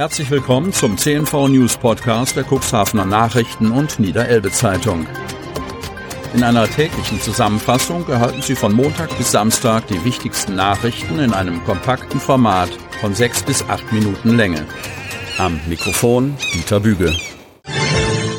[0.00, 5.06] Herzlich willkommen zum CNV News Podcast der Cuxhavener Nachrichten und Niederelbe Zeitung.
[6.32, 11.62] In einer täglichen Zusammenfassung erhalten Sie von Montag bis Samstag die wichtigsten Nachrichten in einem
[11.64, 12.70] kompakten Format
[13.02, 14.64] von sechs bis acht Minuten Länge.
[15.36, 17.14] Am Mikrofon Dieter Büge.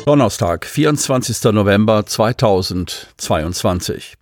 [0.04, 1.44] Donnerstag, 24.
[1.52, 4.16] November 2022.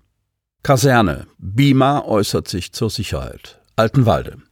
[0.62, 1.27] Kaserne.
[1.38, 3.62] Bima äußert sich zur Sicherheit.
[3.77, 4.43] Altenwalde.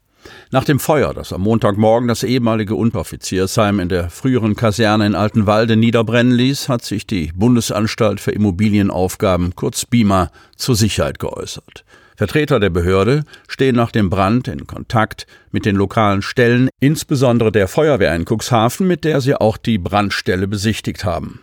[0.51, 5.77] Nach dem Feuer, das am Montagmorgen das ehemalige Unteroffiziersheim in der früheren Kaserne in Altenwalde
[5.77, 11.85] niederbrennen ließ, hat sich die Bundesanstalt für Immobilienaufgaben, kurz BIMA, zur Sicherheit geäußert.
[12.17, 17.69] Vertreter der Behörde stehen nach dem Brand in Kontakt mit den lokalen Stellen, insbesondere der
[17.69, 21.41] Feuerwehr in Cuxhaven, mit der sie auch die Brandstelle besichtigt haben.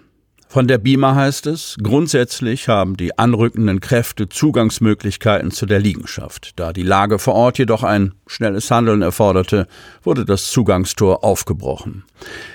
[0.48, 6.54] Von der BIMA heißt es, grundsätzlich haben die anrückenden Kräfte Zugangsmöglichkeiten zu der Liegenschaft.
[6.56, 9.68] Da die Lage vor Ort jedoch ein schnelles Handeln erforderte,
[10.04, 12.06] wurde das Zugangstor aufgebrochen.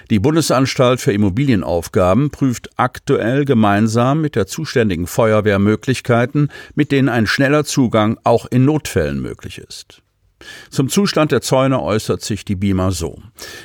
[0.09, 7.27] Die Bundesanstalt für Immobilienaufgaben prüft aktuell gemeinsam mit der zuständigen Feuerwehr Möglichkeiten, mit denen ein
[7.27, 10.03] schneller Zugang auch in Notfällen möglich ist.
[10.71, 13.19] Zum Zustand der Zäune äußert sich die BIMA so.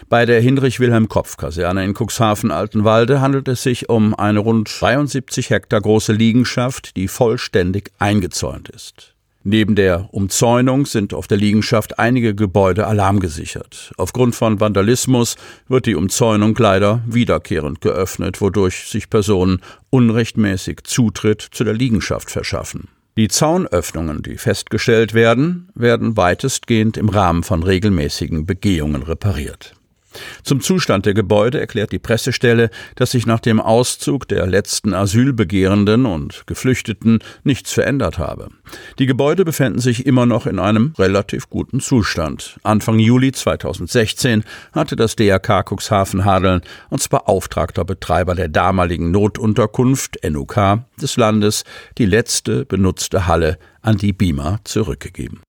[0.10, 6.96] Bei der Hinrich-Wilhelm-Kopf-Kaserne in Cuxhaven-Altenwalde handelt es sich um eine rund 72 Hektar große Liegenschaft,
[6.96, 9.16] die vollständig eingezäunt ist.
[9.48, 13.94] Neben der Umzäunung sind auf der Liegenschaft einige Gebäude alarmgesichert.
[13.96, 15.36] Aufgrund von Vandalismus
[15.68, 22.88] wird die Umzäunung leider wiederkehrend geöffnet, wodurch sich Personen unrechtmäßig Zutritt zu der Liegenschaft verschaffen.
[23.18, 29.74] Die Zaunöffnungen, die festgestellt werden, werden weitestgehend im Rahmen von regelmäßigen Begehungen repariert.
[30.44, 36.06] Zum Zustand der Gebäude erklärt die Pressestelle, dass sich nach dem Auszug der letzten Asylbegehrenden
[36.06, 38.50] und Geflüchteten nichts verändert habe.
[39.00, 42.60] Die Gebäude befänden sich immer noch in einem relativ guten Zustand.
[42.64, 51.18] Anfang Juli 2016 hatte das DRK Cuxhaven-Hadeln als beauftragter Betreiber der damaligen Notunterkunft NUK des
[51.18, 51.64] Landes
[51.98, 55.42] die letzte benutzte Halle an die BIMA zurückgegeben.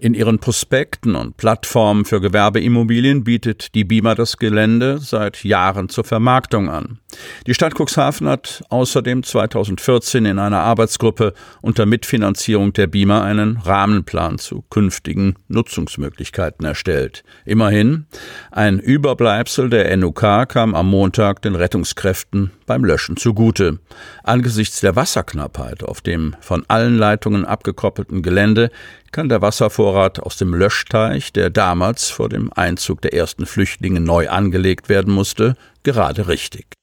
[0.00, 6.04] In ihren Prospekten und Plattformen für Gewerbeimmobilien bietet die BIMA das Gelände seit Jahren zur
[6.04, 7.00] Vermarktung an.
[7.48, 14.38] Die Stadt Cuxhaven hat außerdem 2014 in einer Arbeitsgruppe unter Mitfinanzierung der BIMA einen Rahmenplan
[14.38, 17.24] zu künftigen Nutzungsmöglichkeiten erstellt.
[17.44, 18.06] Immerhin,
[18.52, 23.80] ein Überbleibsel der NUK kam am Montag den Rettungskräften beim Löschen zugute.
[24.22, 28.70] Angesichts der Wasserknappheit auf dem von allen Leitungen abgekoppelten Gelände
[29.10, 34.28] kann der Wasservorrat aus dem Löschteich, der damals vor dem Einzug der ersten Flüchtlinge neu
[34.28, 36.77] angelegt werden musste, gerade richtig.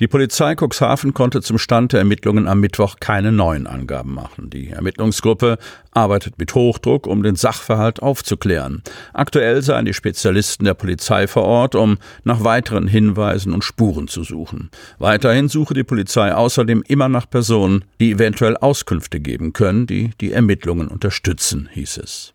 [0.00, 4.48] Die Polizei Cuxhaven konnte zum Stand der Ermittlungen am Mittwoch keine neuen Angaben machen.
[4.48, 5.58] Die Ermittlungsgruppe
[5.90, 8.82] arbeitet mit Hochdruck, um den Sachverhalt aufzuklären.
[9.12, 14.24] Aktuell seien die Spezialisten der Polizei vor Ort, um nach weiteren Hinweisen und Spuren zu
[14.24, 14.70] suchen.
[14.98, 20.32] Weiterhin suche die Polizei außerdem immer nach Personen, die eventuell Auskünfte geben können, die die
[20.32, 22.32] Ermittlungen unterstützen, hieß es.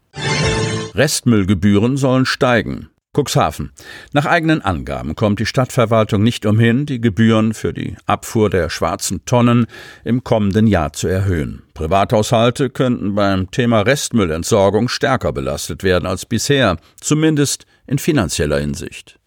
[0.93, 2.89] Restmüllgebühren sollen steigen.
[3.15, 3.71] Cuxhaven.
[4.11, 9.25] Nach eigenen Angaben kommt die Stadtverwaltung nicht umhin, die Gebühren für die Abfuhr der schwarzen
[9.25, 9.67] Tonnen
[10.03, 11.63] im kommenden Jahr zu erhöhen.
[11.73, 19.17] Privathaushalte könnten beim Thema Restmüllentsorgung stärker belastet werden als bisher, zumindest in finanzieller Hinsicht.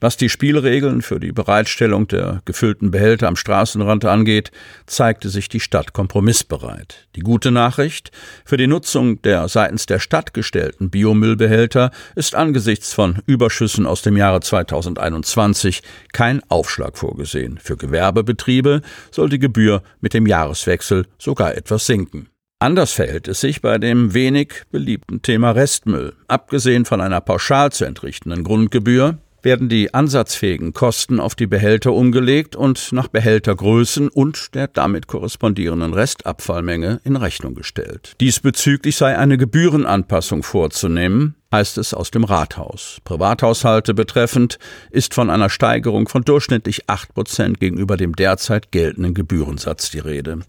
[0.00, 4.52] Was die Spielregeln für die Bereitstellung der gefüllten Behälter am Straßenrand angeht,
[4.86, 7.08] zeigte sich die Stadt kompromissbereit.
[7.16, 8.12] Die gute Nachricht,
[8.44, 14.16] für die Nutzung der seitens der Stadt gestellten Biomüllbehälter ist angesichts von Überschüssen aus dem
[14.16, 15.82] Jahre 2021
[16.12, 17.58] kein Aufschlag vorgesehen.
[17.60, 22.28] Für Gewerbebetriebe soll die Gebühr mit dem Jahreswechsel sogar etwas sinken.
[22.60, 26.14] Anders verhält es sich bei dem wenig beliebten Thema Restmüll.
[26.28, 32.56] Abgesehen von einer pauschal zu entrichtenden Grundgebühr werden die ansatzfähigen Kosten auf die Behälter umgelegt
[32.56, 38.14] und nach Behältergrößen und der damit korrespondierenden Restabfallmenge in Rechnung gestellt.
[38.20, 42.98] Diesbezüglich sei eine Gebührenanpassung vorzunehmen, heißt es aus dem Rathaus.
[43.04, 44.58] Privathaushalte betreffend
[44.90, 50.40] ist von einer Steigerung von durchschnittlich acht Prozent gegenüber dem derzeit geltenden Gebührensatz die Rede.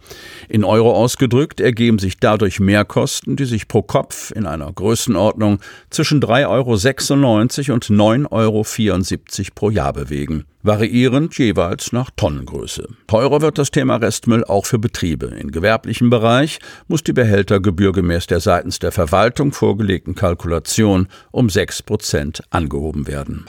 [0.50, 5.60] In Euro ausgedrückt ergeben sich dadurch Mehrkosten, die sich pro Kopf in einer Größenordnung
[5.90, 12.88] zwischen 3,96 Euro und 9,74 Euro pro Jahr bewegen variierend jeweils nach Tonnengröße.
[13.08, 15.28] Teurer wird das Thema Restmüll auch für Betriebe.
[15.28, 20.89] Im gewerblichen Bereich muss die Behältergebühr gemäß der seitens der Verwaltung vorgelegten Kalkulation
[21.32, 23.46] um 6 Prozent angehoben werden.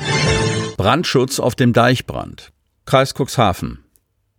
[0.76, 2.52] Brandschutz auf dem Deichbrand.
[2.86, 3.84] Kreis Cuxhaven.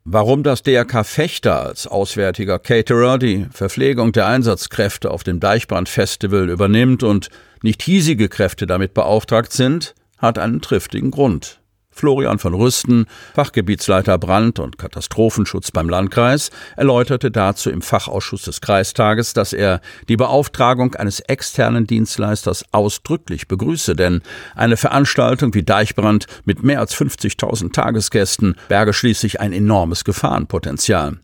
[0.04, 7.04] Warum das DRK Fechter als auswärtiger Caterer die Verpflegung der Einsatzkräfte auf dem Deichbrandfestival übernimmt
[7.04, 7.30] und
[7.62, 11.61] nicht hiesige Kräfte damit beauftragt sind, hat einen triftigen Grund.
[11.92, 13.06] Florian von Rüsten,
[13.36, 20.18] Fachgebietsleiter Brand- und Katastrophenschutz beim Landkreis, erläuterte dazu im Fachausschuss des Kreistages, dass er die
[20.18, 24.22] Beauftragung eines externen Dienstleisters ausdrücklich begrüße, denn
[24.56, 31.20] eine Veranstaltung wie Deichbrand mit mehr als 50.000 Tagesgästen berge schließlich ein enormes Gefahrenpotenzial.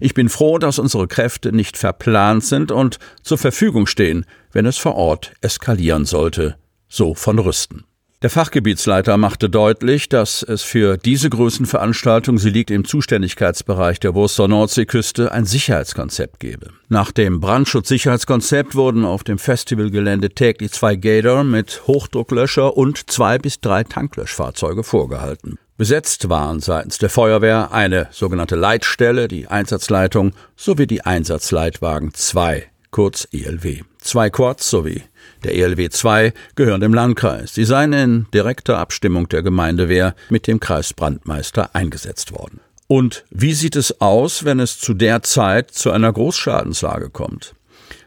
[0.00, 4.78] Ich bin froh, dass unsere Kräfte nicht verplant sind und zur Verfügung stehen, wenn es
[4.78, 6.56] vor Ort eskalieren sollte,
[6.88, 7.84] so von Rüsten.
[8.22, 14.48] Der Fachgebietsleiter machte deutlich, dass es für diese Größenveranstaltung, sie liegt im Zuständigkeitsbereich der Wurster
[14.48, 16.70] Nordseeküste, ein Sicherheitskonzept gebe.
[16.88, 23.60] Nach dem Brandschutzsicherheitskonzept wurden auf dem Festivalgelände täglich zwei Gator mit Hochdrucklöscher und zwei bis
[23.60, 25.58] drei Tanklöschfahrzeuge vorgehalten.
[25.76, 33.28] Besetzt waren seitens der Feuerwehr eine sogenannte Leitstelle, die Einsatzleitung sowie die Einsatzleitwagen 2, kurz
[33.30, 33.82] ELW.
[33.98, 35.02] Zwei Quads sowie
[35.44, 37.52] der ELW 2 gehören dem Landkreis.
[37.52, 42.60] Sie seien in direkter Abstimmung der Gemeindewehr mit dem Kreisbrandmeister eingesetzt worden.
[42.86, 47.54] Und wie sieht es aus, wenn es zu der Zeit zu einer Großschadenslage kommt?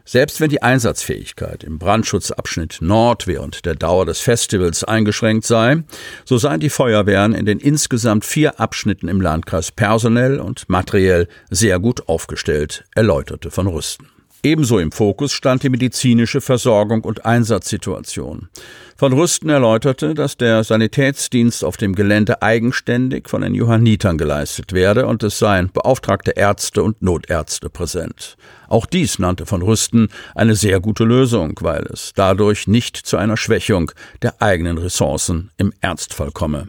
[0.04, 5.84] Selbst wenn die Einsatzfähigkeit im Brandschutzabschnitt Nord während der Dauer des Festivals eingeschränkt sei,
[6.24, 11.78] so seien die Feuerwehren in den insgesamt vier Abschnitten im Landkreis personell und materiell sehr
[11.78, 14.08] gut aufgestellt, erläuterte von Rüsten.
[14.42, 18.48] Ebenso im Fokus stand die medizinische Versorgung und Einsatzsituation.
[18.96, 25.06] Von Rüsten erläuterte, dass der Sanitätsdienst auf dem Gelände eigenständig von den Johannitern geleistet werde
[25.06, 28.36] und es seien beauftragte Ärzte und Notärzte präsent.
[28.68, 33.36] Auch dies nannte von Rüsten eine sehr gute Lösung, weil es dadurch nicht zu einer
[33.36, 33.92] Schwächung
[34.22, 36.68] der eigenen Ressourcen im Ernstfall komme.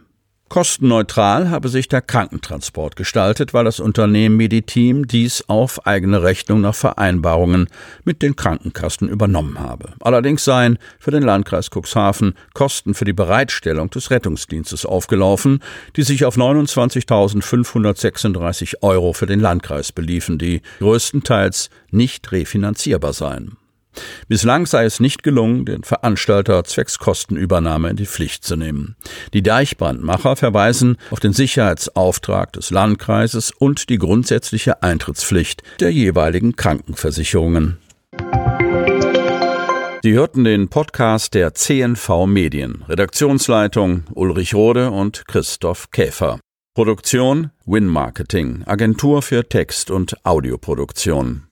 [0.52, 6.76] Kostenneutral habe sich der Krankentransport gestaltet, weil das Unternehmen Mediteam dies auf eigene Rechnung nach
[6.76, 7.70] Vereinbarungen
[8.04, 9.94] mit den Krankenkassen übernommen habe.
[10.02, 15.64] Allerdings seien für den Landkreis Cuxhaven Kosten für die Bereitstellung des Rettungsdienstes aufgelaufen,
[15.96, 23.56] die sich auf 29.536 Euro für den Landkreis beliefen, die größtenteils nicht refinanzierbar seien.
[24.32, 28.96] Bislang sei es nicht gelungen, den Veranstalter zwecks Kostenübernahme in die Pflicht zu nehmen.
[29.34, 37.80] Die Deichbrandmacher verweisen auf den Sicherheitsauftrag des Landkreises und die grundsätzliche Eintrittspflicht der jeweiligen Krankenversicherungen.
[40.02, 42.86] Sie hörten den Podcast der CNV Medien.
[42.88, 46.40] Redaktionsleitung Ulrich Rode und Christoph Käfer.
[46.74, 51.44] Produktion Win Marketing, Agentur für Text- und Audioproduktion.